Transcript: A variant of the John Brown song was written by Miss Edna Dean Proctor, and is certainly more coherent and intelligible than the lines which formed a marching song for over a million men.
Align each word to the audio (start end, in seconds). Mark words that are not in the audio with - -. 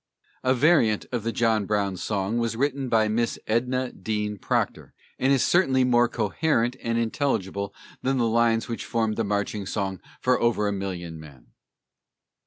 A 0.43 0.55
variant 0.55 1.05
of 1.11 1.21
the 1.21 1.31
John 1.31 1.67
Brown 1.67 1.95
song 1.95 2.39
was 2.39 2.55
written 2.55 2.89
by 2.89 3.07
Miss 3.07 3.37
Edna 3.45 3.91
Dean 3.91 4.39
Proctor, 4.39 4.95
and 5.19 5.31
is 5.31 5.43
certainly 5.45 5.83
more 5.83 6.09
coherent 6.09 6.75
and 6.81 6.97
intelligible 6.97 7.71
than 8.01 8.17
the 8.17 8.25
lines 8.25 8.67
which 8.67 8.83
formed 8.83 9.19
a 9.19 9.23
marching 9.23 9.67
song 9.67 10.01
for 10.19 10.41
over 10.41 10.67
a 10.67 10.71
million 10.73 11.19
men. 11.19 11.51